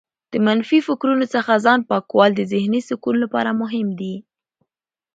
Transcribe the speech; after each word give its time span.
د 0.31 0.33
منفي 0.45 0.79
فکرونو 0.87 1.25
څخه 1.35 1.61
ځان 1.65 1.79
پاکول 1.89 2.29
د 2.35 2.41
ذهنې 2.51 2.81
سکون 2.89 3.15
لپاره 3.23 3.57
مهم 3.61 3.87
دي. 3.99 4.15